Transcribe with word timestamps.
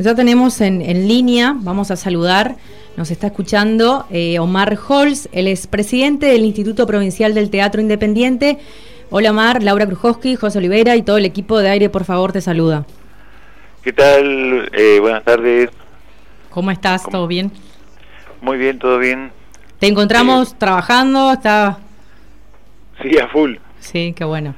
Ya 0.00 0.14
tenemos 0.14 0.62
en, 0.62 0.80
línea, 1.08 1.54
vamos 1.58 1.90
a 1.90 1.96
saludar, 1.96 2.56
nos 2.96 3.10
está 3.10 3.26
escuchando 3.26 4.06
eh, 4.10 4.38
Omar 4.38 4.78
Holz, 4.88 5.28
él 5.30 5.46
es 5.46 5.66
presidente 5.66 6.24
del 6.24 6.46
Instituto 6.46 6.86
Provincial 6.86 7.34
del 7.34 7.50
Teatro 7.50 7.82
Independiente. 7.82 8.56
Hola 9.10 9.30
Omar, 9.30 9.62
Laura 9.62 9.84
Krujowski, 9.84 10.36
José 10.36 10.56
Olivera 10.56 10.96
y 10.96 11.02
todo 11.02 11.18
el 11.18 11.26
equipo 11.26 11.58
de 11.58 11.68
aire, 11.68 11.90
por 11.90 12.04
favor, 12.04 12.32
te 12.32 12.40
saluda. 12.40 12.86
¿Qué 13.82 13.92
tal? 13.92 14.70
Eh, 14.72 15.00
buenas 15.02 15.22
tardes. 15.22 15.68
¿Cómo 16.48 16.70
estás? 16.70 17.02
¿Todo 17.02 17.26
bien? 17.26 17.52
Muy 18.40 18.56
bien, 18.56 18.78
todo 18.78 18.98
bien. 18.98 19.30
¿Te 19.80 19.86
encontramos 19.86 20.58
trabajando? 20.58 21.30
¿Está... 21.30 21.78
Sí, 23.02 23.18
a 23.18 23.28
full. 23.28 23.56
Sí, 23.80 24.14
qué 24.16 24.24
bueno. 24.24 24.54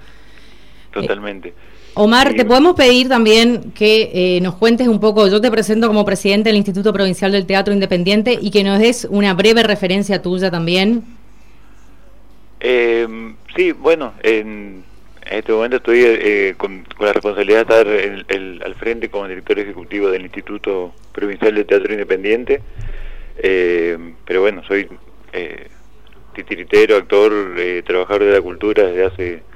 Totalmente. 0.92 1.54
Omar, 1.94 2.32
te 2.32 2.46
podemos 2.46 2.74
pedir 2.74 3.08
también 3.08 3.72
que 3.72 4.10
eh, 4.14 4.40
nos 4.40 4.54
cuentes 4.54 4.88
un 4.88 4.98
poco, 4.98 5.28
yo 5.28 5.42
te 5.42 5.50
presento 5.50 5.88
como 5.88 6.06
presidente 6.06 6.48
del 6.48 6.56
Instituto 6.56 6.90
Provincial 6.90 7.32
del 7.32 7.44
Teatro 7.44 7.74
Independiente 7.74 8.38
y 8.40 8.50
que 8.50 8.64
nos 8.64 8.78
des 8.78 9.06
una 9.10 9.34
breve 9.34 9.62
referencia 9.62 10.22
tuya 10.22 10.50
también. 10.50 11.04
Eh, 12.60 13.06
sí, 13.54 13.72
bueno, 13.72 14.14
en, 14.22 14.84
este 15.30 15.52
momento 15.52 15.76
estoy 15.76 16.00
eh, 16.02 16.54
con, 16.56 16.86
la 16.98 17.12
responsabilidad 17.12 17.66
de 17.66 18.16
estar 18.16 18.66
al 18.66 18.74
frente 18.76 19.10
como 19.10 19.28
director 19.28 19.58
ejecutivo 19.58 20.10
del 20.10 20.22
Instituto 20.22 20.94
Provincial 21.12 21.54
del 21.54 21.66
Teatro 21.66 21.92
Independiente, 21.92 22.62
pero 23.36 24.40
bueno, 24.40 24.62
soy 24.66 24.88
titiritero, 26.34 26.96
actor, 26.96 27.32
trabajador 27.84 28.24
de 28.24 28.32
la 28.32 28.40
cultura 28.40 28.84
desde 28.84 29.04
hace 29.04 29.51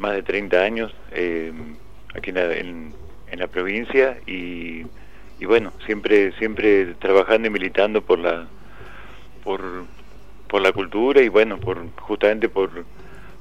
más 0.00 0.14
de 0.14 0.22
30 0.22 0.60
años 0.60 0.92
eh, 1.12 1.52
aquí 2.14 2.30
en 2.30 2.94
la, 3.38 3.46
provincia 3.46 4.18
y, 4.26 4.84
bueno, 5.44 5.72
siempre 5.86 6.32
siempre 6.32 6.94
trabajando 6.94 7.48
y 7.48 7.50
militando 7.50 8.02
por 8.02 8.18
la 8.18 8.46
por, 9.44 9.60
por 10.48 10.60
la 10.60 10.72
cultura 10.72 11.22
y 11.22 11.28
bueno, 11.28 11.58
por 11.58 11.78
justamente 11.96 12.48
por 12.48 12.70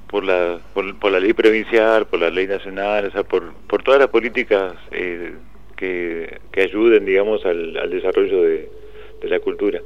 por 0.07 0.23
la 0.23 0.59
por, 0.73 1.11
la 1.11 1.19
ley 1.19 1.33
provincial, 1.33 2.05
por 2.05 2.19
la 2.19 2.29
ley 2.29 2.47
nacional, 2.47 3.05
o 3.05 3.11
sea, 3.11 3.23
por, 3.23 3.53
por 3.67 3.83
todas 3.83 3.99
las 3.99 4.09
políticas 4.09 4.73
eh, 4.91 5.33
que, 5.75 6.39
que 6.51 6.61
ayuden, 6.61 7.05
digamos, 7.05 7.45
al, 7.45 7.77
al 7.77 7.89
desarrollo 7.89 8.43
de, 8.43 8.69
de 9.21 9.29
la 9.29 9.39
cultura. 9.39 9.81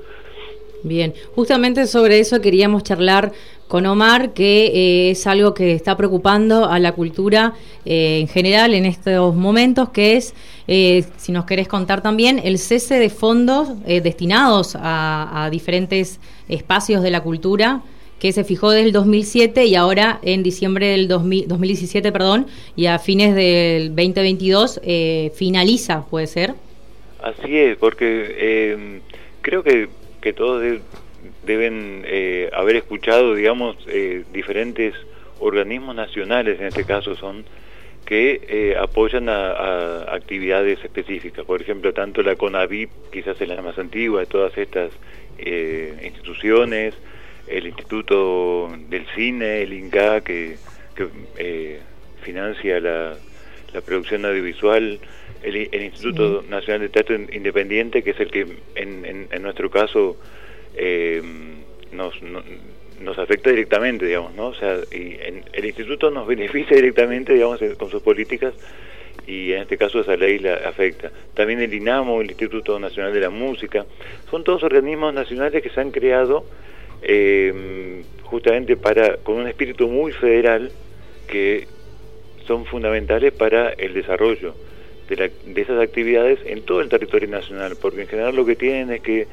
Bien, 0.84 1.14
justamente 1.34 1.88
sobre 1.88 2.20
eso 2.20 2.42
queríamos 2.42 2.84
charlar 2.84 3.32
con 3.70 3.86
Omar, 3.86 4.34
que 4.34 4.66
eh, 4.66 5.12
es 5.12 5.26
algo 5.28 5.54
que 5.54 5.72
está 5.72 5.96
preocupando 5.96 6.66
a 6.66 6.78
la 6.78 6.92
cultura 6.92 7.54
eh, 7.86 8.20
en 8.20 8.28
general 8.28 8.74
en 8.74 8.86
estos 8.86 9.34
momentos, 9.34 9.90
que 9.90 10.18
es, 10.18 10.36
eh, 10.68 11.06
si 11.16 11.32
nos 11.32 11.46
querés 11.46 11.70
contar 11.70 12.02
también, 12.02 12.40
el 12.44 12.60
cese 12.60 13.00
de 13.00 13.10
fondos 13.10 13.70
destinados 13.86 14.78
a, 14.80 15.50
diferentes 15.52 16.20
espacios 16.50 17.02
de 17.02 17.12
la 17.12 17.22
cultura 17.22 17.82
que 18.20 18.32
se 18.32 18.44
fijó 18.44 18.72
desde 18.72 18.88
el 18.88 18.92
2007 18.92 19.66
y 19.66 19.76
ahora 19.76 20.20
en 20.22 20.44
diciembre 20.44 20.88
del 20.88 21.08
2017, 21.08 22.12
perdón, 22.12 22.48
y 22.76 22.88
a 22.88 23.00
fines 23.00 23.36
del 23.36 23.96
2022 23.96 24.82
finaliza, 25.34 26.06
¿puede 26.06 26.28
ser? 26.28 26.54
Así 27.22 27.58
es, 27.58 27.78
porque 27.78 29.02
creo 29.42 29.64
que 29.64 30.03
que 30.24 30.32
todos 30.32 30.64
deben 31.46 32.06
eh, 32.08 32.50
haber 32.54 32.78
escuchado, 32.78 33.36
digamos, 33.36 33.76
eh, 33.90 34.24
diferentes 34.32 34.96
organismos 35.42 35.98
nacionales, 35.98 36.62
en 36.62 36.68
este 36.68 36.86
caso 36.86 37.14
son, 37.18 37.44
que 38.06 38.40
eh, 38.48 38.78
apoyan 38.80 39.28
a, 39.28 40.14
actividades 40.14 40.82
específicas. 40.82 41.44
Por 41.46 41.62
ejemplo, 41.62 41.94
tanto 41.94 42.24
la 42.24 42.38
CONAVIP, 42.38 42.90
quizás 43.12 43.40
es 43.42 43.50
la 43.50 43.62
más 43.62 43.78
antigua 43.78 44.22
de 44.22 44.28
todas 44.28 44.58
estas 44.58 44.92
instituciones, 46.04 46.94
el 47.48 47.68
Instituto 47.68 48.72
del 48.88 49.06
Cine, 49.16 49.62
el 49.64 49.74
INCA, 49.74 50.22
que, 50.22 50.56
financia 52.22 52.80
la, 52.80 53.18
producción 53.82 54.26
audiovisual, 54.26 55.00
el, 55.44 55.84
Instituto 55.84 56.44
Nacional 56.48 56.82
de 56.82 56.90
Teatro 56.90 57.16
Independiente, 57.16 58.04
que 58.04 58.12
es 58.12 58.20
el 58.20 58.32
que 58.32 58.48
en, 58.76 59.28
en, 59.30 59.42
nuestro 59.42 59.70
caso 59.70 60.18
eh, 60.76 61.22
nos, 61.92 62.16
nos 63.02 63.18
afecta 63.20 63.50
directamente, 63.50 64.06
digamos, 64.06 64.34
¿no? 64.36 64.48
O 64.48 64.56
sea, 64.56 64.78
y 64.92 65.18
el 65.54 65.66
instituto 65.66 66.10
nos 66.12 66.28
beneficia 66.36 66.76
directamente, 66.76 67.34
digamos, 67.34 67.60
con 67.78 67.90
sus 67.90 68.02
políticas 68.02 68.54
y 69.28 69.54
en 69.54 69.62
este 69.62 69.78
caso 69.78 70.00
esa 70.00 70.16
ley 70.16 70.40
la 70.40 70.56
afecta. 70.56 71.12
También 71.34 71.62
el 71.62 71.74
INAMO, 71.74 72.22
el 72.22 72.32
Instituto 72.32 72.80
Nacional 72.80 73.14
de 73.14 73.22
la 73.22 73.30
Música, 73.30 73.86
son 74.30 74.44
todos 74.44 74.64
organismos 74.64 75.14
nacionales 75.14 75.62
que 75.62 75.70
se 75.70 75.80
han 75.80 75.92
creado 75.92 76.46
eh, 77.02 78.02
justamente 78.24 78.76
para 78.78 79.18
con 79.18 79.36
un 79.36 79.48
espíritu 79.48 79.88
muy 79.88 80.12
federal 80.12 80.72
que 81.28 81.68
son 82.48 82.66
fundamentales 82.66 83.34
para 83.34 83.70
el 83.70 83.94
desarrollo 83.94 84.56
de, 85.08 85.32
esas 85.56 85.82
actividades 85.82 86.40
en 86.46 86.64
todo 86.64 86.82
el 86.82 86.90
territorio 86.90 87.28
nacional, 87.30 87.76
porque 87.82 88.02
en 88.02 88.08
general 88.08 88.36
lo 88.36 88.46
que 88.46 88.56
tienen 88.56 88.92
es 88.92 89.02
que 89.02 89.28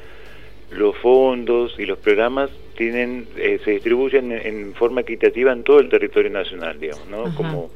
los 0.71 0.97
fondos 0.99 1.75
y 1.79 1.87
los 1.87 1.99
programas 1.99 2.51
tienen 2.77 3.27
eh, 3.37 3.61
se 3.65 3.73
distribuyen 3.73 4.33
en, 4.33 4.75
forma 4.75 5.01
equitativa 5.03 5.53
en 5.53 5.65
todo 5.65 5.81
el 5.81 5.89
territorio 5.89 6.31
nacional, 6.31 6.79
digamos, 6.79 7.09
¿no? 7.09 7.35
Como 7.35 7.71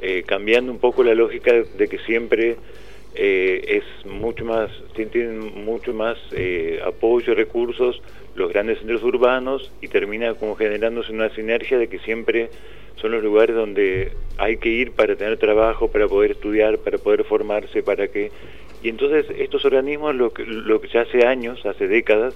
eh, 0.00 0.22
cambiando 0.26 0.72
un 0.72 0.78
poco 0.78 1.04
la 1.04 1.14
lógica 1.14 1.52
de 1.52 1.88
que 1.88 1.98
siempre 1.98 2.56
eh, 3.14 3.82
es 3.82 4.06
mucho 4.10 4.44
más, 4.44 4.70
tienen 4.94 5.64
mucho 5.64 5.92
más 5.92 6.16
apoyo, 6.84 7.34
recursos 7.34 8.00
los 8.34 8.50
grandes 8.52 8.78
centros 8.78 9.02
urbanos 9.02 9.70
y 9.82 9.88
termina 9.88 10.34
como 10.34 10.56
generándose 10.56 11.12
una 11.12 11.28
sinergia 11.30 11.78
de 11.78 11.88
que 11.88 11.98
siempre 11.98 12.48
son 13.00 13.12
los 13.12 13.22
lugares 13.22 13.56
donde 13.56 14.12
hay 14.38 14.58
que 14.58 14.68
ir 14.68 14.92
para 14.92 15.16
tener 15.16 15.38
trabajo, 15.38 15.88
para 15.88 16.06
poder 16.06 16.32
estudiar, 16.32 16.78
para 16.78 16.98
poder 16.98 17.24
formarse, 17.24 17.82
para 17.82 18.08
que... 18.08 18.30
Y 18.82 18.88
entonces 18.88 19.26
estos 19.38 19.64
organismos, 19.64 20.14
lo 20.14 20.32
que, 20.32 20.44
lo 20.44 20.80
que 20.80 20.88
ya 20.88 21.02
hace 21.02 21.26
años, 21.26 21.64
hace 21.66 21.86
décadas, 21.86 22.34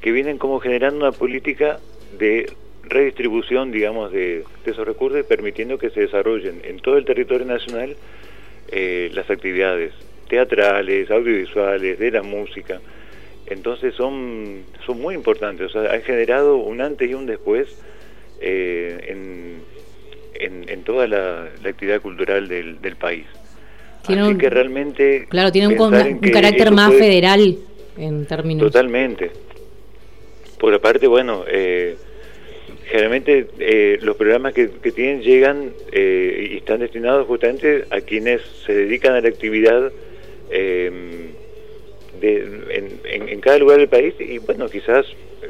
que 0.00 0.12
vienen 0.12 0.38
como 0.38 0.60
generando 0.60 1.06
una 1.06 1.12
política 1.12 1.78
de 2.18 2.50
redistribución, 2.82 3.72
digamos, 3.72 4.12
de, 4.12 4.44
esos 4.64 4.86
recursos, 4.86 5.24
permitiendo 5.26 5.78
que 5.78 5.90
se 5.90 6.00
desarrollen 6.00 6.60
en 6.64 6.78
todo 6.80 6.98
el 6.98 7.04
territorio 7.04 7.46
nacional 7.46 7.96
eh, 8.70 9.10
las 9.14 9.30
actividades 9.30 9.92
teatrales, 10.28 11.10
audiovisuales, 11.10 11.98
de 11.98 12.10
la 12.10 12.22
música. 12.22 12.80
Entonces 13.46 13.94
son, 13.94 14.64
son 14.86 15.00
muy 15.00 15.14
importantes, 15.14 15.74
o 15.74 15.82
sea, 15.82 15.92
han 15.92 16.02
generado 16.02 16.56
un 16.56 16.80
antes 16.80 17.10
y 17.10 17.14
un 17.14 17.26
después 17.26 17.68
eh, 18.40 19.06
en, 19.08 19.62
en, 20.34 20.82
toda 20.84 21.06
la, 21.06 21.48
actividad 21.64 22.00
cultural 22.00 22.48
del, 22.48 22.80
del 22.80 22.96
país. 22.96 23.26
Así 24.06 24.36
que 24.36 24.50
realmente... 24.50 25.26
Claro, 25.28 25.50
tiene 25.50 25.68
un, 25.68 26.18
carácter 26.32 26.70
más 26.70 26.92
federal 26.92 27.56
en 27.96 28.26
términos... 28.26 28.66
Totalmente. 28.66 29.30
Por 30.58 30.74
aparte, 30.74 31.06
bueno, 31.06 31.44
eh, 31.48 31.96
generalmente 32.86 33.46
eh, 33.58 33.98
los 34.02 34.16
programas 34.16 34.52
que, 34.52 34.70
que 34.70 34.92
tienen 34.92 35.22
llegan 35.22 35.72
eh, 35.92 36.50
y 36.52 36.56
están 36.58 36.80
destinados 36.80 37.26
justamente 37.26 37.84
a 37.90 38.00
quienes 38.00 38.42
se 38.66 38.74
dedican 38.74 39.14
a 39.14 39.20
la 39.20 39.28
actividad 39.28 39.90
de, 40.50 41.02
en, 42.70 43.00
en, 43.28 43.40
cada 43.40 43.58
lugar 43.58 43.78
del 43.78 43.88
país 43.88 44.14
y 44.20 44.38
bueno, 44.38 44.68
quizás, 44.68 45.04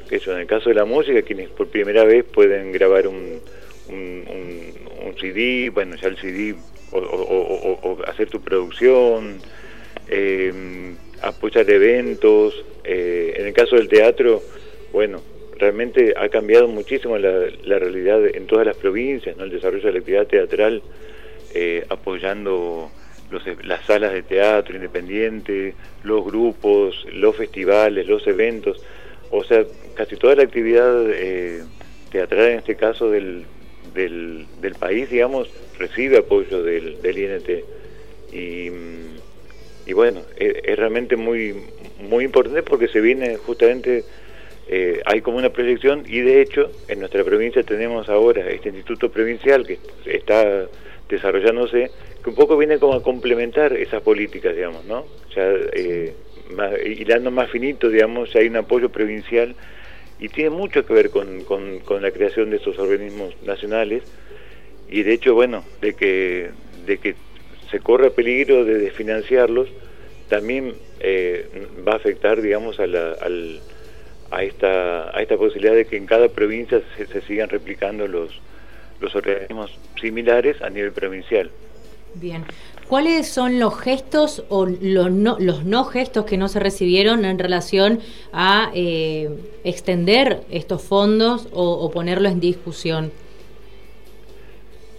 que 0.08 0.16
en 0.16 0.38
el 0.38 0.46
caso 0.46 0.70
de 0.70 0.76
la 0.76 0.86
música, 0.86 1.20
quienes 1.22 1.50
por 1.50 1.68
primera 1.68 2.04
vez 2.04 2.24
pueden 2.24 2.72
grabar 2.72 3.06
un, 3.06 3.40
un, 3.88 4.24
un, 5.06 5.18
CD, 5.18 5.70
bueno, 5.70 5.96
ya 5.96 6.08
el 6.08 6.16
CD, 6.16 6.54
o, 6.92 7.98
hacer 8.06 8.28
tu 8.28 8.40
producción, 8.40 9.38
eh, 10.08 10.94
apoyar 11.22 11.68
eventos. 11.70 12.64
Eh, 12.84 13.34
en 13.38 13.46
el 13.46 13.52
caso 13.52 13.76
del 13.76 13.88
teatro, 13.88 14.42
bueno, 14.92 15.22
realmente 15.58 16.14
ha 16.16 16.28
cambiado 16.28 16.68
muchísimo 16.68 17.16
la, 17.18 17.46
la 17.64 17.78
realidad 17.78 18.24
en 18.26 18.46
todas 18.46 18.66
las 18.66 18.76
provincias, 18.76 19.36
¿no? 19.36 19.44
el 19.44 19.50
desarrollo 19.50 19.86
de 19.86 19.92
la 19.92 19.98
actividad 19.98 20.26
teatral, 20.26 20.82
eh, 21.54 21.84
apoyando 21.88 22.90
los, 23.30 23.42
las 23.64 23.84
salas 23.86 24.12
de 24.12 24.22
teatro 24.22 24.74
independiente, 24.74 25.74
los 26.02 26.24
grupos, 26.24 27.06
los 27.12 27.36
festivales, 27.36 28.06
los 28.06 28.26
eventos, 28.26 28.82
o 29.30 29.42
sea, 29.44 29.64
casi 29.94 30.16
toda 30.16 30.36
la 30.36 30.42
actividad 30.42 31.10
eh, 31.10 31.62
teatral 32.10 32.48
en 32.48 32.58
este 32.58 32.76
caso 32.76 33.10
del, 33.10 33.46
del, 33.94 34.46
del 34.60 34.74
país, 34.74 35.08
digamos, 35.10 35.48
recibe 35.78 36.18
apoyo 36.18 36.62
del, 36.62 37.00
del 37.00 37.18
INT. 37.18 37.48
Y, 38.32 38.70
y 39.86 39.92
bueno, 39.92 40.22
es, 40.36 40.76
realmente 40.76 41.16
muy, 41.16 41.54
muy 42.00 42.24
importante 42.24 42.62
porque 42.62 42.88
se 42.88 43.00
viene 43.00 43.36
justamente, 43.36 44.04
eh, 44.68 45.00
hay 45.04 45.20
como 45.20 45.38
una 45.38 45.50
proyección 45.50 46.04
y 46.06 46.20
de 46.20 46.40
hecho 46.40 46.70
en 46.88 47.00
nuestra 47.00 47.22
provincia 47.22 47.62
tenemos 47.62 48.08
ahora 48.08 48.48
este 48.48 48.70
instituto 48.70 49.10
provincial 49.10 49.66
que 49.66 49.78
está 50.06 50.66
desarrollándose, 51.08 51.90
que 52.22 52.30
un 52.30 52.36
poco 52.36 52.56
viene 52.56 52.78
como 52.78 52.94
a 52.94 53.02
complementar 53.02 53.74
esas 53.74 54.02
políticas, 54.02 54.54
digamos, 54.56 54.84
¿no? 54.86 55.04
Ya 55.36 55.46
eh, 55.72 56.14
hilando 56.84 57.30
más 57.30 57.50
finito, 57.50 57.88
digamos, 57.90 58.32
ya 58.32 58.40
hay 58.40 58.48
un 58.48 58.56
apoyo 58.56 58.88
provincial 58.88 59.54
y 60.24 60.30
tiene 60.30 60.48
mucho 60.48 60.86
que 60.86 60.94
ver 60.94 61.10
con, 61.10 61.44
con, 61.44 62.00
la 62.00 62.10
creación 62.10 62.48
de 62.48 62.56
estos 62.56 62.78
organismos 62.78 63.34
nacionales 63.42 64.04
y 64.88 65.02
de 65.02 65.12
hecho, 65.12 65.34
bueno, 65.34 65.62
de 65.82 65.92
que, 65.92 66.50
de 66.86 66.96
que 66.96 67.14
se 67.70 67.80
corre 67.80 68.10
peligro 68.10 68.64
de 68.64 68.78
desfinanciarlos, 68.78 69.68
también 70.30 70.76
eh, 71.00 71.66
va 71.86 71.92
a 71.92 71.96
afectar, 71.96 72.40
digamos, 72.40 72.80
a, 72.80 72.86
la, 72.86 73.12
al, 73.20 73.60
a, 74.30 74.44
esta, 74.44 75.14
a 75.14 75.20
esta 75.20 75.36
posibilidad 75.36 75.74
de 75.74 75.84
que 75.84 75.98
en 75.98 76.06
cada 76.06 76.30
provincia 76.30 76.80
se, 76.96 77.20
sigan 77.20 77.50
replicando 77.50 78.06
los, 78.06 78.40
los 79.00 79.14
organismos 79.14 79.78
similares 80.00 80.62
a 80.62 80.70
nivel 80.70 80.92
provincial. 80.92 81.50
Bien. 82.14 82.44
¿Cuáles 82.88 83.26
son 83.26 83.58
los 83.58 83.80
gestos 83.80 84.44
o 84.48 84.66
los 84.66 85.10
no, 85.10 85.36
los 85.40 85.64
no 85.64 85.84
gestos 85.84 86.26
que 86.26 86.36
no 86.36 86.48
se 86.48 86.60
recibieron 86.60 87.24
en 87.24 87.38
relación 87.38 88.00
a 88.32 88.70
eh, 88.74 89.30
extender 89.64 90.40
estos 90.50 90.82
fondos 90.82 91.48
o, 91.52 91.90
ponerlos 91.90 92.32
en 92.32 92.40
discusión? 92.40 93.10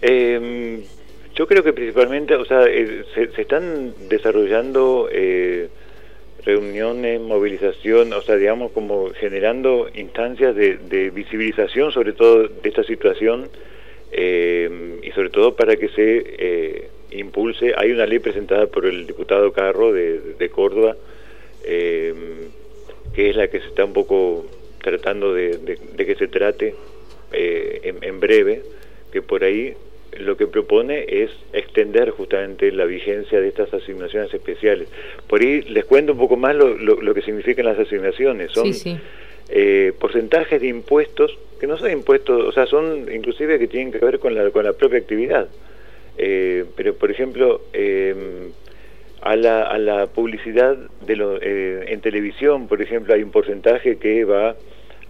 Eh, 0.02 0.84
yo 1.36 1.46
creo 1.46 1.62
que 1.62 1.74
principalmente, 1.74 2.34
o 2.34 2.46
sea, 2.46 2.64
eh, 2.66 3.04
se, 3.14 3.42
están 3.42 3.92
desarrollando 4.08 5.10
eh, 5.12 5.68
reuniones, 6.46 7.20
movilización, 7.20 8.14
o 8.14 8.22
sea, 8.22 8.36
digamos, 8.36 8.72
como 8.72 9.10
generando 9.10 9.86
instancias 9.94 10.56
de, 10.56 11.10
visibilización, 11.10 11.92
sobre 11.92 12.14
todo 12.14 12.48
de 12.48 12.68
esta 12.68 12.84
situación, 12.84 13.50
eh, 14.12 14.98
y 15.02 15.10
sobre 15.10 15.28
todo 15.28 15.54
para 15.54 15.76
que 15.76 15.88
se 15.90 16.88
impulse. 17.18 17.72
Hay 17.76 17.90
una 17.90 18.06
ley 18.06 18.18
presentada 18.18 18.66
por 18.66 18.86
el 18.86 19.06
diputado 19.06 19.52
Carro 19.52 19.92
de, 19.92 20.50
Córdoba, 20.50 20.96
que 21.62 22.14
es 23.30 23.36
la 23.36 23.48
que 23.48 23.60
se 23.60 23.66
está 23.66 23.84
un 23.84 23.92
poco 23.92 24.46
tratando 24.82 25.34
de, 25.34 25.78
que 25.96 26.14
se 26.14 26.28
trate 26.28 26.74
en 27.32 28.20
breve, 28.20 28.62
que 29.12 29.22
por 29.22 29.44
ahí 29.44 29.74
lo 30.18 30.36
que 30.36 30.46
propone 30.46 31.04
es 31.08 31.30
extender 31.52 32.10
justamente 32.10 32.70
la 32.72 32.84
vigencia 32.84 33.40
de 33.40 33.48
estas 33.48 33.72
asignaciones 33.72 34.32
especiales. 34.32 34.88
Por 35.26 35.40
ahí 35.40 35.62
les 35.62 35.84
cuento 35.84 36.12
un 36.12 36.18
poco 36.18 36.36
más 36.36 36.54
lo, 36.54 36.74
lo, 36.76 37.14
que 37.14 37.22
significan 37.22 37.66
las 37.66 37.78
asignaciones. 37.78 38.52
Son 38.52 38.70
eh, 39.48 39.92
porcentajes 39.98 40.60
de 40.60 40.68
impuestos 40.68 41.36
que 41.60 41.66
no 41.66 41.78
son 41.78 41.90
impuestos, 41.90 42.44
o 42.44 42.52
sea, 42.52 42.66
son 42.66 43.06
inclusive 43.12 43.58
que 43.58 43.66
tienen 43.66 43.92
que 43.92 43.98
ver 43.98 44.18
con 44.18 44.34
la, 44.34 44.50
con 44.50 44.64
la 44.64 44.72
propia 44.74 44.98
actividad. 44.98 45.48
Eh, 46.18 46.64
pero, 46.76 46.94
por 46.94 47.10
ejemplo, 47.10 47.62
em, 47.72 48.50
a, 49.22 49.36
la, 49.36 49.62
a 49.62 49.78
la 49.78 50.06
publicidad 50.06 50.76
de 51.06 51.16
lo, 51.16 51.38
eh, 51.40 51.86
en 51.88 52.00
televisión, 52.00 52.68
por 52.68 52.82
ejemplo, 52.82 53.14
hay 53.14 53.22
un 53.22 53.30
porcentaje 53.30 53.98
que 53.98 54.24
va 54.24 54.56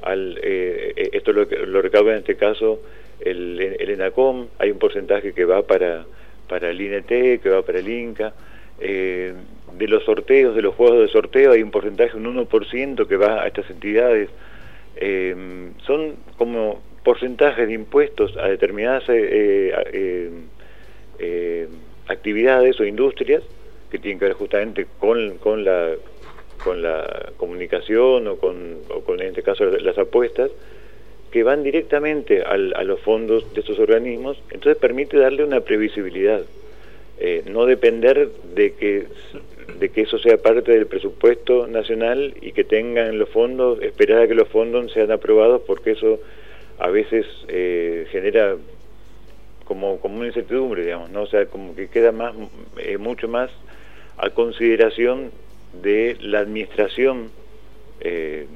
al... 0.03 0.39
esto 0.43 1.33
lo, 1.33 1.45
lo 1.45 1.83
recauda 1.83 2.13
en 2.13 2.19
este 2.19 2.37
caso 2.37 2.81
el, 3.21 3.77
el 3.79 3.91
ENACOM, 3.91 4.49
hay 4.59 4.71
un 4.71 4.79
porcentaje 4.79 5.33
que 5.33 5.45
va 5.45 5.63
para, 5.63 6.05
para 6.49 6.71
el 6.71 6.81
INT, 6.81 7.09
que 7.09 7.49
va 7.49 7.63
para 7.63 7.79
el 7.79 7.89
INCA. 7.89 8.35
Eh, 8.79 9.33
de 9.79 9.89
los 9.89 10.05
sorteos, 10.05 10.55
de 10.55 10.63
los 10.63 10.75
juegos 10.75 11.01
de 11.01 11.09
sorteo, 11.09 11.53
hay 11.53 11.63
un 11.63 11.71
porcentaje, 11.71 12.17
un 12.17 12.25
1% 12.25 13.07
que 13.07 13.17
va 13.17 13.43
a 13.43 13.47
estas 13.47 13.69
entidades. 13.71 14.31
Eh, 14.97 15.35
son 15.87 16.15
como 16.39 16.81
porcentajes 17.05 17.67
de 17.69 17.75
impuestos 17.75 18.37
a 18.37 18.49
determinadas 18.49 19.05
eh, 19.09 20.31
actividades 22.09 22.79
o 22.81 22.85
industrias 22.85 23.43
que 23.91 23.99
tienen 23.99 24.19
que 24.19 24.27
ver 24.27 24.35
justamente 24.35 24.87
con, 24.99 25.65
la, 25.65 25.93
con 26.63 26.83
la 26.83 27.33
comunicación 27.37 28.27
o 28.27 28.37
con, 28.37 28.79
o 28.91 29.01
con, 29.01 29.21
en 29.21 29.29
este 29.29 29.43
caso, 29.43 29.65
las 29.65 29.99
apuestas, 29.99 30.51
que 31.31 31.43
van 31.43 31.63
directamente 31.63 32.43
a 32.43 32.57
los 32.57 33.01
fondos 33.01 33.53
de 33.53 33.61
estos 33.61 33.79
organismos, 33.79 34.41
entonces 34.51 34.79
permite 34.79 35.19
darle 35.19 35.45
una 35.45 35.61
previsibilidad, 35.61 36.43
eh, 37.19 37.43
no 37.47 37.67
depender 37.67 38.29
de 38.55 38.75
que, 38.75 39.07
de 39.79 39.89
que 39.91 40.03
eso 40.03 40.19
sea 40.19 40.39
parte 40.39 40.73
del 40.73 40.87
presupuesto 40.87 41.67
nacional 41.67 42.35
y 42.41 42.53
que 42.53 42.65
tengan 42.65 43.19
los 43.19 43.29
fondos, 43.29 43.83
esperar 43.83 44.23
a 44.23 44.29
que 44.29 44.35
los 44.35 44.49
fondos 44.49 44.93
sean 44.93 45.11
aprobados 45.11 45.63
porque 45.67 45.93
eso 45.93 46.21
a 46.79 46.89
veces 46.91 47.27
eh, 47.49 48.07
genera 48.11 48.57
como, 49.67 49.99
como 50.01 50.17
una 50.17 50.29
incertidumbre, 50.29 50.85
digamos, 50.85 51.11
¿no? 51.11 51.23
O 51.23 51.27
sea, 51.27 51.47
como 51.47 51.75
que 51.75 51.89
queda 51.89 52.13
más, 52.13 52.35
eh, 52.79 52.97
mucho 52.97 53.29
más 53.29 53.51
a 54.17 54.31
consideración 54.31 55.31
de 55.83 56.17
la 56.21 56.39
administración 56.39 57.31
eh, 58.01 58.47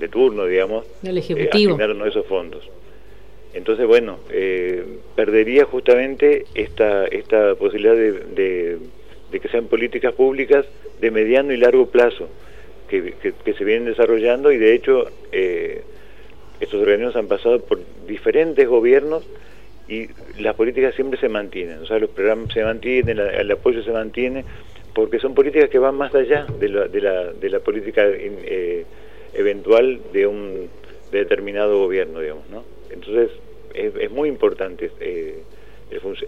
de 0.00 0.08
turno, 0.08 0.46
digamos, 0.46 0.84
el 1.02 1.18
Ejecutivo. 1.18 1.78
Eh, 1.78 2.08
esos 2.08 2.26
fondos. 2.26 2.68
Entonces, 3.54 3.86
bueno, 3.86 4.18
eh, 4.30 4.84
perdería 5.14 5.64
justamente 5.64 6.44
esta, 6.54 7.06
esta 7.06 7.54
posibilidad 7.54 7.94
de, 7.94 8.78
de, 9.30 9.40
que 9.40 9.48
sean 9.48 9.66
políticas 9.66 10.14
públicas 10.14 10.66
de 11.00 11.10
mediano 11.10 11.52
y 11.52 11.56
largo 11.56 11.86
plazo 11.86 12.28
que, 12.88 13.14
que, 13.44 13.52
se 13.54 13.64
vienen 13.64 13.86
desarrollando 13.86 14.52
y 14.52 14.58
de 14.58 14.74
hecho 14.74 15.06
eh, 15.32 15.82
estos 16.60 16.80
organismos 16.80 17.16
han 17.16 17.28
pasado 17.28 17.60
por 17.60 17.80
diferentes 18.06 18.66
gobiernos 18.66 19.24
y 19.88 20.08
las 20.40 20.54
políticas 20.54 20.94
siempre 20.94 21.18
se 21.20 21.28
mantienen, 21.28 21.78
o 21.78 21.86
sea, 21.86 21.98
los 21.98 22.10
programas 22.10 22.52
se 22.52 22.64
mantienen, 22.64 23.18
el 23.18 23.50
apoyo 23.50 23.82
se 23.82 23.92
mantiene, 23.92 24.44
porque 24.94 25.18
son 25.20 25.34
políticas 25.34 25.70
que 25.70 25.78
van 25.78 25.94
más 25.94 26.14
allá 26.14 26.46
de 26.58 26.68
la, 26.68 26.88
de 26.88 27.00
la, 27.00 27.32
de 27.32 27.50
la 27.50 27.60
política 27.60 28.02
eh, 28.06 28.84
eventual 29.34 30.00
de 30.12 30.26
un 30.26 30.68
determinado 31.12 31.78
gobierno, 31.78 32.20
digamos, 32.20 32.48
¿no? 32.50 32.64
Entonces, 32.90 33.30
es, 33.74 34.10
muy 34.10 34.28
importante 34.28 34.90
eh, 35.00 35.42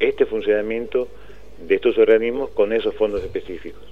este 0.01 0.27
funcionamiento 0.27 1.09
de 1.67 1.75
estos 1.75 1.97
organismos 1.99 2.51
con 2.51 2.73
esos 2.73 2.95
fondos 2.95 3.23
específicos. 3.23 3.83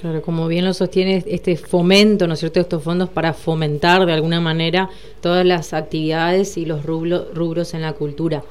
Claro, 0.00 0.22
como 0.22 0.48
bien 0.48 0.64
lo 0.64 0.74
sostiene 0.74 1.22
este 1.26 1.56
fomento, 1.56 2.26
¿no 2.26 2.34
es 2.34 2.40
cierto?, 2.40 2.60
estos 2.60 2.82
fondos 2.82 3.08
para 3.08 3.32
fomentar 3.32 4.06
de 4.06 4.12
alguna 4.12 4.40
manera 4.40 4.90
todas 5.20 5.44
las 5.46 5.72
actividades 5.72 6.56
y 6.56 6.66
los 6.66 6.84
rubros 6.84 7.74
en 7.74 7.82
la 7.82 7.94
cultura. 7.94 8.42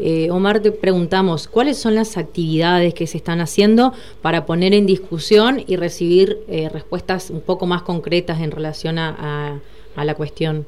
Eh, 0.00 0.30
Omar, 0.30 0.60
te 0.60 0.70
preguntamos, 0.70 1.48
¿cuáles 1.48 1.76
son 1.76 1.96
las 1.96 2.16
actividades 2.16 2.94
que 2.94 3.08
se 3.08 3.16
están 3.16 3.40
haciendo 3.40 3.92
para 4.22 4.46
poner 4.46 4.72
en 4.72 4.86
discusión 4.86 5.64
y 5.66 5.76
recibir 5.76 6.38
eh, 6.48 6.68
respuestas 6.68 7.30
un 7.30 7.40
poco 7.40 7.66
más 7.66 7.82
concretas 7.82 8.40
en 8.40 8.52
relación 8.52 8.98
a, 8.98 9.60
la 9.96 10.14
cuestión? 10.14 10.64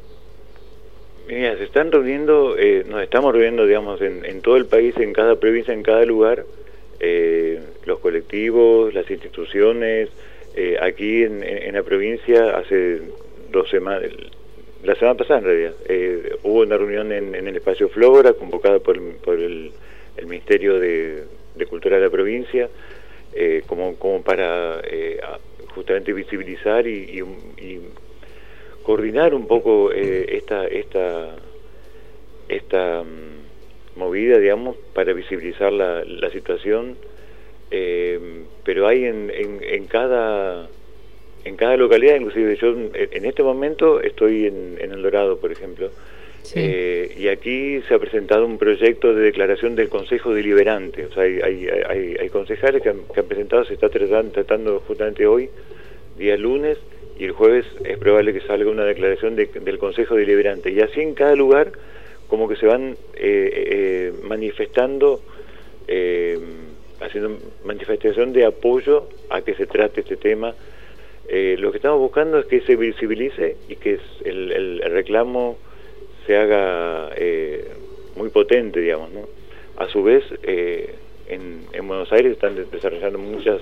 Mira, 1.28 1.56
se 1.56 1.62
están 1.62 1.92
reuniendo, 1.92 2.58
eh, 2.58 2.84
nos 2.88 3.00
estamos 3.02 3.32
reuniendo, 3.32 3.64
digamos, 3.64 4.00
en, 4.00 4.40
todo 4.40 4.56
el 4.56 4.66
país, 4.66 4.96
en 4.96 5.12
cada 5.12 5.36
provincia, 5.36 5.72
en 5.72 5.84
cada 5.84 6.04
lugar, 6.04 6.44
los 7.86 7.98
colectivos, 8.00 8.92
las 8.92 9.08
instituciones, 9.08 10.08
aquí 10.82 11.22
en, 11.22 11.72
la 11.72 11.82
provincia 11.84 12.58
hace 12.58 13.00
dos 13.52 13.70
semanas, 13.70 14.10
la 14.82 14.94
semana 14.94 15.16
pasada 15.16 15.40
en 15.40 15.44
realidad, 15.44 15.74
eh, 15.88 16.36
hubo 16.42 16.60
una 16.60 16.76
reunión 16.76 17.12
en, 17.12 17.34
el 17.34 17.56
espacio 17.56 17.88
Flora 17.88 18.32
convocada 18.32 18.78
por, 18.78 18.96
el, 18.96 19.72
Ministerio 20.26 20.78
de, 20.78 21.24
Cultura 21.68 21.96
de 21.96 22.04
la 22.04 22.10
provincia 22.10 22.68
eh, 23.34 23.62
como, 23.66 24.22
para 24.22 24.80
eh, 24.84 25.20
justamente 25.74 26.12
visibilizar 26.12 26.86
y, 26.86 27.22
coordinar 28.82 29.34
un 29.34 29.46
poco 29.46 29.92
esta, 29.92 30.64
mm, 33.02 33.98
movida, 33.98 34.38
digamos, 34.38 34.76
para 34.94 35.12
visibilizar 35.12 35.72
la, 35.72 36.30
situación, 36.30 36.96
pero 37.68 38.88
hay 38.88 39.04
en 39.04 39.86
cada 39.86 40.68
en 41.44 41.56
cada 41.56 41.76
localidad, 41.76 42.16
inclusive 42.16 42.56
yo 42.56 42.74
en 42.94 43.24
este 43.24 43.42
momento 43.42 44.00
estoy 44.00 44.46
en, 44.46 44.78
El 44.80 45.02
Dorado, 45.02 45.38
por 45.38 45.50
ejemplo, 45.50 45.90
eh, 46.54 47.14
y 47.18 47.28
aquí 47.28 47.80
se 47.86 47.94
ha 47.94 47.98
presentado 47.98 48.46
un 48.46 48.58
proyecto 48.58 49.14
de 49.14 49.22
declaración 49.22 49.76
del 49.76 49.88
Consejo 49.88 50.34
Deliberante, 50.34 51.06
o 51.06 51.12
sea, 51.12 51.22
hay, 51.22 51.40
hay, 51.40 52.16
hay, 52.18 52.28
concejales 52.28 52.82
que 52.82 52.90
han, 52.90 53.26
presentado, 53.28 53.64
se 53.64 53.74
está 53.74 53.88
tratando, 53.88 54.32
tratando 54.32 54.80
justamente 54.86 55.26
hoy, 55.26 55.50
día 56.18 56.36
lunes, 56.36 56.78
y 57.18 57.24
el 57.24 57.32
jueves 57.32 57.66
es 57.84 57.98
probable 57.98 58.32
que 58.32 58.40
salga 58.40 58.70
una 58.70 58.84
declaración 58.84 59.36
del 59.36 59.78
Consejo 59.78 60.16
Deliberante, 60.16 60.70
y 60.70 60.80
así 60.80 61.00
en 61.00 61.14
cada 61.14 61.34
lugar 61.34 61.72
como 62.28 62.48
que 62.48 62.56
se 62.56 62.66
van 62.66 62.96
eh, 63.14 63.16
eh, 63.16 64.12
manifestando 64.22 65.20
haciendo 67.00 67.38
manifestación 67.64 68.32
de 68.32 68.44
apoyo 68.44 69.08
a 69.28 69.40
que 69.40 69.54
se 69.54 69.66
trate 69.66 70.02
este 70.02 70.16
tema 70.16 70.54
eh, 71.32 71.54
lo 71.60 71.70
que 71.70 71.76
estamos 71.76 72.00
buscando 72.00 72.40
es 72.40 72.46
que 72.46 72.60
se 72.62 72.74
visibilice 72.74 73.56
y 73.68 73.76
que 73.76 74.00
el, 74.24 74.80
reclamo 74.80 75.56
se 76.26 76.36
haga 76.36 77.10
eh, 77.14 77.68
muy 78.16 78.30
potente, 78.30 78.80
digamos, 78.80 79.12
¿no? 79.12 79.28
A 79.76 79.86
su 79.88 80.02
vez, 80.02 80.24
eh, 80.42 80.92
en, 81.28 81.66
en 81.72 81.86
Buenos 81.86 82.10
Aires 82.10 82.32
están 82.32 82.56
desarrollando 82.72 83.20
muchas 83.20 83.60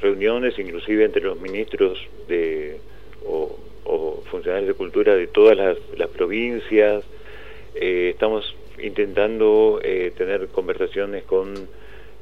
reuniones, 0.00 0.56
inclusive 0.60 1.04
entre 1.04 1.22
los 1.22 1.40
ministros 1.40 1.98
de, 2.28 2.76
o, 3.26 4.22
funcionarios 4.30 4.68
de 4.68 4.74
cultura 4.74 5.16
de 5.16 5.26
todas 5.26 5.56
las, 5.56 6.08
provincias. 6.10 7.02
Estamos 7.74 8.54
intentando 8.80 9.80
tener 10.16 10.46
conversaciones 10.48 11.24
con 11.24 11.54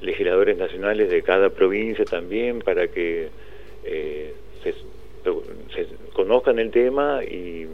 legisladores 0.00 0.56
nacionales 0.56 1.10
de 1.10 1.22
cada 1.22 1.50
provincia 1.50 2.06
también 2.06 2.60
para 2.60 2.88
que 2.88 3.28
conozcan 6.28 6.58
el 6.58 6.70
tema 6.70 7.24
y 7.24 7.66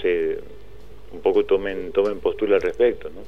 se 0.00 0.38
un 1.12 1.20
poco 1.20 1.44
tomen 1.44 1.92
tomen 1.92 2.20
postura 2.20 2.56
al 2.56 2.62
respecto, 2.62 3.10
¿no? 3.10 3.20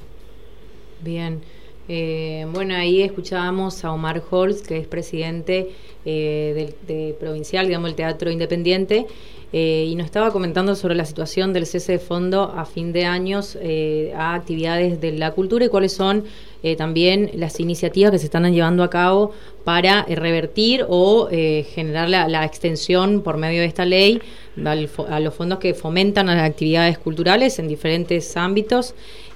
Bien. 1.03 1.41
Eh, 1.87 2.47
bueno, 2.51 2.75
ahí 2.75 3.01
escuchábamos 3.01 3.83
a 3.85 3.91
Omar 3.91 4.23
Holz, 4.29 4.61
que 4.63 4.77
es 4.77 4.87
presidente 4.87 5.71
eh, 6.05 6.73
del 6.87 7.13
provincial, 7.15 7.67
digamos, 7.67 7.89
el 7.91 7.95
Teatro 7.95 8.31
Independiente, 8.31 9.05
eh, 9.53 9.87
y 9.89 9.95
nos 9.95 10.05
estaba 10.05 10.31
comentando 10.31 10.75
sobre 10.75 10.95
la 10.95 11.05
situación 11.05 11.53
del 11.53 11.65
cese 11.65 11.93
de 11.93 11.99
fondo 11.99 12.53
a 12.55 12.65
fin 12.65 12.93
de 12.93 13.05
años 13.05 13.57
a 14.15 14.33
actividades 14.33 15.01
de 15.01 15.11
la 15.13 15.31
cultura 15.31 15.65
y 15.65 15.69
cuáles 15.69 15.93
son 15.93 16.23
también 16.77 17.31
las 17.33 17.59
iniciativas 17.59 18.11
que 18.11 18.19
se 18.19 18.25
están 18.25 18.51
llevando 18.53 18.83
a 18.83 18.89
cabo 18.89 19.31
para 19.63 20.03
revertir 20.03 20.85
o 20.87 21.27
generar 21.27 22.07
la, 22.07 22.45
extensión 22.45 23.21
por 23.21 23.37
medio 23.37 23.61
de 23.61 23.65
esta 23.65 23.83
ley 23.83 24.21
a 24.63 25.19
los 25.19 25.33
fondos 25.33 25.59
que 25.59 25.73
fomentan 25.73 26.27
las 26.27 26.47
actividades 26.47 26.97
culturales 26.99 27.57
en 27.59 27.67
diferentes 27.67 28.37
ámbitos. 28.37 28.93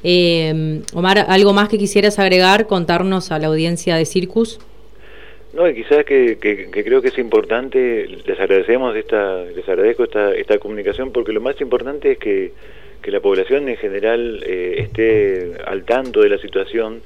Eh, 0.08 0.84
Omar, 0.94 1.26
¿algo 1.30 1.52
más 1.52 1.68
que 1.68 1.80
quisieras 1.80 2.20
agregar, 2.20 2.68
contarnos 2.68 3.32
a 3.32 3.40
la 3.40 3.48
audiencia 3.48 3.96
de 3.96 4.06
Circus? 4.06 4.60
No, 5.56 5.70
y 5.70 5.74
quizás 5.74 6.04
que, 6.04 6.38
creo 6.38 7.02
que 7.02 7.08
es 7.08 7.18
importante, 7.18 8.08
les 8.08 8.40
agradecemos 8.40 8.94
esta, 8.94 9.42
les 9.46 9.68
agradezco 9.70 10.04
esta, 10.04 10.36
esta 10.36 10.58
comunicación 10.58 11.14
porque 11.14 11.32
lo 11.32 11.40
más 11.40 11.60
importante 11.62 12.12
es 12.12 12.18
que, 12.18 12.52
la 13.06 13.20
población 13.22 13.70
en 13.70 13.78
general 13.78 14.44
eh, 14.46 14.78
esté 14.80 15.54
al 15.66 15.86
tanto 15.86 16.22
de 16.22 16.30
la 16.30 16.40
situación, 16.40 17.02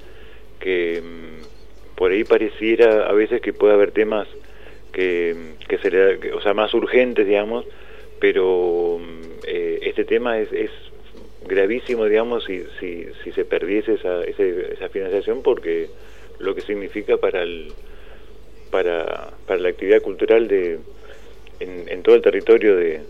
que 0.60 1.02
mm, 1.04 1.96
por 1.96 2.12
ahí 2.12 2.24
pareciera 2.24 3.08
a 3.08 3.12
veces 3.12 3.42
que 3.42 3.52
puede 3.52 3.74
haber 3.74 3.92
temas 3.92 4.28
que, 4.94 5.36
que, 5.68 5.78
se 5.78 6.32
o 6.32 6.42
sea, 6.42 6.54
más 6.54 6.74
urgentes, 6.74 7.28
digamos, 7.28 7.66
pero 8.20 8.98
mm, 9.00 9.22
eh, 9.46 9.80
este 9.84 10.06
tema 10.06 10.40
es, 10.40 10.50
gravísimo, 11.48 12.06
digamos, 12.06 12.46
si, 12.46 12.64
si, 12.80 13.32
se 13.32 13.46
perdiese 13.46 13.94
esa, 13.94 14.24
esa, 14.24 14.90
financiación, 14.90 15.44
porque 15.44 15.90
lo 16.40 16.56
que 16.56 16.62
significa 16.62 17.18
para 17.18 17.44
el, 17.44 17.74
para, 18.72 19.32
para 19.46 19.60
la 19.60 19.70
actividad 19.70 20.02
cultural 20.02 20.48
de 20.48 20.80
en, 21.60 21.90
en 21.90 22.04
todo 22.04 22.16
el 22.16 22.22
territorio 22.22 22.76
de, 22.76 23.02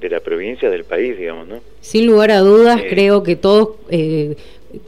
de 0.00 0.10
la 0.10 0.20
provincia, 0.20 0.70
del 0.70 0.84
país, 0.84 1.16
digamos, 1.16 1.46
¿no? 1.48 1.60
Sin 1.80 2.06
lugar 2.06 2.30
a 2.30 2.40
dudas, 2.40 2.80
eh, 2.80 2.86
creo 2.88 3.22
que 3.22 3.36
todos 3.36 3.76
eh, 3.90 4.36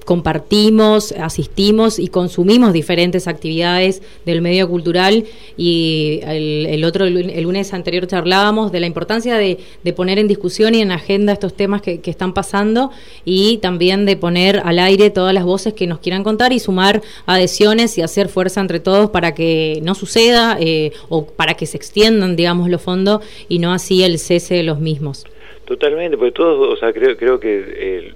compartimos, 0.04 1.12
asistimos 1.12 1.98
y 1.98 2.08
consumimos 2.08 2.72
diferentes 2.72 3.28
actividades 3.28 4.02
del 4.24 4.42
medio 4.42 4.68
cultural 4.68 5.24
y 5.56 6.20
el, 6.22 6.84
otro 6.84 7.06
el 7.06 7.42
lunes 7.42 7.72
anterior 7.74 8.06
charlábamos 8.06 8.72
de 8.72 8.80
la 8.80 8.86
importancia 8.86 9.36
de, 9.36 9.58
poner 9.96 10.18
en 10.18 10.28
discusión 10.28 10.74
y 10.74 10.82
en 10.82 10.92
agenda 10.92 11.32
estos 11.32 11.54
temas 11.54 11.82
que, 11.82 12.00
están 12.04 12.32
pasando 12.32 12.90
y 13.24 13.58
también 13.58 14.06
de 14.06 14.16
poner 14.16 14.62
al 14.64 14.78
aire 14.78 15.10
todas 15.10 15.34
las 15.34 15.44
voces 15.44 15.74
que 15.74 15.86
nos 15.86 15.98
quieran 15.98 16.24
contar 16.24 16.52
y 16.52 16.58
sumar 16.58 17.02
adhesiones 17.26 17.98
y 17.98 18.02
hacer 18.02 18.28
fuerza 18.28 18.60
entre 18.60 18.80
todos 18.80 19.10
para 19.10 19.34
que 19.34 19.80
no 19.82 19.94
suceda 19.94 20.56
eh, 20.60 20.92
o 21.08 21.26
para 21.26 21.54
que 21.54 21.66
se 21.66 21.76
extiendan 21.76 22.36
digamos 22.36 22.70
los 22.70 22.80
fondos 22.80 23.22
y 23.48 23.58
no 23.58 23.72
así 23.72 24.02
el 24.02 24.18
cese 24.18 24.54
de 24.54 24.62
los 24.62 24.78
mismos. 24.80 25.26
Totalmente, 25.68 26.16
porque 26.16 26.32
todos, 26.32 26.72
o 26.72 26.76
sea, 26.78 26.94
creo, 26.94 27.14
creo 27.18 27.38
que 27.38 27.98
el 27.98 28.14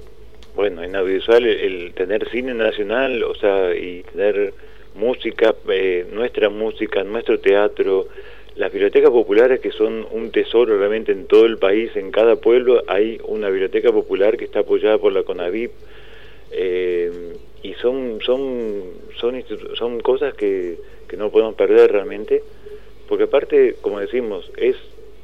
bueno, 0.63 0.85
en 0.85 0.95
audiovisual 0.95 1.45
el, 1.45 1.93
tener 1.93 2.29
cine 2.31 2.55
nacional, 2.55 3.25
o 3.25 3.35
sea, 3.35 3.75
y 3.75 4.05
tener 4.13 4.55
música, 4.95 5.57
eh, 5.69 6.07
nuestra 6.13 6.51
música, 6.51 7.03
nuestro 7.03 7.41
teatro, 7.41 8.07
las 8.55 8.71
bibliotecas 8.71 9.11
populares 9.11 9.59
que 9.59 9.73
son 9.73 10.07
un 10.13 10.31
tesoro 10.31 10.79
realmente 10.79 11.11
en 11.11 11.27
todo 11.27 11.47
el 11.47 11.59
país, 11.59 11.91
en 11.97 12.13
cada 12.13 12.37
pueblo 12.37 12.85
hay 12.87 13.19
una 13.25 13.49
biblioteca 13.49 13.91
popular 13.91 14.37
que 14.37 14.45
está 14.45 14.61
apoyada 14.61 14.99
por 14.99 15.13
la 15.13 15.25
CONAVIP 15.25 15.73
eh, 16.53 17.11
y 17.65 17.75
son 17.75 18.21
son 18.21 18.85
son 19.75 19.99
cosas 19.99 20.33
que, 20.35 20.77
que 21.09 21.17
no 21.17 21.31
podemos 21.33 21.57
perder 21.57 21.91
realmente, 21.91 22.41
porque 23.09 23.25
aparte, 23.25 23.75
como 23.81 23.99
decimos, 23.99 24.49
es 24.57 24.77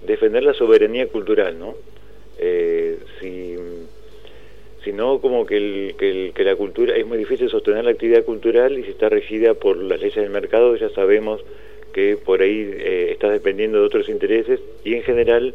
defender 0.05 0.43
la 0.43 0.55
soberanía 0.55 1.07
cultural, 1.07 1.57
¿no? 1.61 1.77
Eh, 2.41 2.68
sino 4.89 5.21
como 5.21 5.45
que, 5.45 5.59
el, 5.59 6.33
que, 6.35 6.45
la 6.45 6.57
cultura 6.57 6.97
es 6.97 7.07
muy 7.07 7.19
difícil 7.19 7.51
sostener 7.51 7.85
la 7.85 7.91
actividad 7.91 8.25
cultural 8.25 8.79
y 8.79 8.85
si 8.85 8.91
está 8.93 9.11
regida 9.11 9.53
por 9.53 9.77
las 9.77 10.01
leyes 10.01 10.17
del 10.17 10.31
mercado 10.31 10.75
ya 10.77 10.89
sabemos 10.89 11.43
que 11.93 12.17
por 12.17 12.41
ahí 12.41 12.71
eh, 12.73 13.11
está 13.13 13.29
dependiendo 13.29 13.81
de 13.81 13.85
otros 13.85 14.09
intereses 14.09 14.61
y 14.85 14.95
en 14.95 15.03
general 15.03 15.53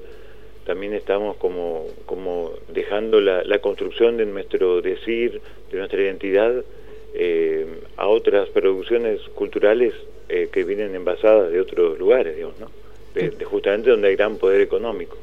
también 0.67 0.93
estamos 0.93 1.35
como, 1.37 1.87
como 2.05 2.51
dejando 2.71 3.21
la, 3.21 3.57
construcción 3.57 4.17
de 4.17 4.27
nuestro 4.27 4.83
decir, 4.83 5.41
de 5.71 5.77
nuestra 5.79 5.99
identidad 5.99 6.63
eh, 7.15 7.65
a 7.97 8.07
otras 8.07 8.49
producciones 8.49 9.19
culturales 9.33 9.95
eh, 10.29 10.49
que 10.51 10.63
vienen 10.63 10.93
envasadas 10.93 11.51
de 11.51 11.59
otros 11.59 11.97
lugares, 11.97 12.35
digamos, 12.35 12.59
¿no? 12.59 12.69
de, 13.15 13.31
justamente 13.45 13.89
donde 13.89 14.09
hay 14.09 14.15
gran 14.15 14.37
poder 14.37 14.61
económico. 14.61 15.17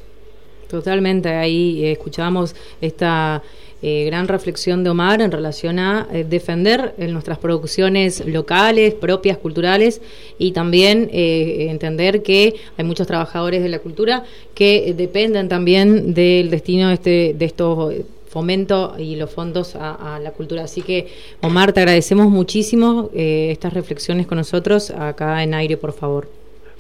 Totalmente, 0.69 1.29
ahí 1.29 1.87
escuchábamos 1.87 2.55
esta 2.81 3.43
eh, 3.83 4.05
gran 4.05 4.29
reflexión 4.29 4.85
de 4.85 4.91
Omar 4.91 5.23
en 5.23 5.33
relación 5.33 5.79
a 5.79 6.07
eh, 6.13 6.23
defender 6.29 6.93
en 6.99 7.15
nuestras 7.15 7.39
producciones 7.39 8.27
locales, 8.27 8.93
propias, 8.93 9.39
culturales, 9.39 10.03
y 10.39 10.53
también 10.53 11.09
eh, 11.15 11.69
entender 11.71 12.23
que 12.23 12.57
hay 12.77 12.85
muchos 12.85 13.07
trabajadores 13.07 13.63
de 13.63 13.71
la 13.71 13.79
cultura 13.79 14.25
que 14.55 14.93
dependen 14.95 15.49
también 15.49 16.13
del 16.13 16.51
destino 16.51 16.89
de, 16.89 16.95
este, 16.95 17.35
de 17.35 17.45
estos 17.47 17.95
fomento 18.29 18.95
y 18.99 19.17
los 19.17 19.31
fondos 19.31 19.75
a, 19.75 20.21
la 20.23 20.31
cultura. 20.31 20.63
Así 20.63 20.83
que, 20.83 21.09
Omar, 21.41 21.73
te 21.73 21.81
agradecemos 21.81 22.29
muchísimo 22.29 23.11
estas 23.13 23.75
reflexiones 23.75 24.29
con 24.29 24.39
nosotros 24.39 24.93
acá 24.93 25.43
en 25.43 25.53
aire, 25.53 25.77
por 25.77 25.93
favor. 25.93 26.29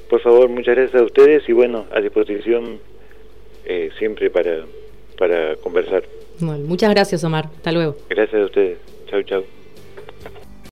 Por 0.09 0.21
favor, 0.21 0.49
muchas 0.49 0.77
gracias 0.77 1.03
a 1.03 1.05
ustedes 1.05 1.49
y 1.49 1.53
bueno, 1.53 1.87
a 1.93 2.01
disposición 2.01 2.79
siempre 3.99 4.31
para, 4.31 4.65
para 5.19 5.57
conversar 5.57 6.05
muchas 6.43 6.91
gracias, 6.91 7.23
Omar. 7.25 7.47
Hasta 7.57 7.73
luego. 7.73 7.97
Gracias 8.09 8.41
a 8.41 8.45
ustedes. 8.45 8.79
Chau, 9.07 9.23
chau. 9.23 9.60